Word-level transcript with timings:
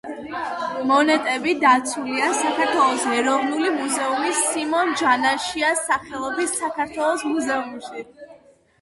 მონეტები 0.91 1.53
დაცულია 1.63 2.31
საქართველოს 2.39 3.05
ეროვნული 3.19 3.71
მუზეუმის 3.77 4.43
სიმონ 4.49 4.93
ჯანაშიას 5.05 5.87
სახელობის 5.93 6.61
საქართველოს 6.67 7.31
მუზეუმში. 7.33 8.11